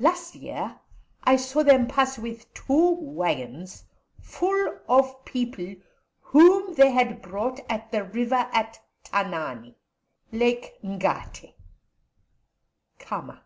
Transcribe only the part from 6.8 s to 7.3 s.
had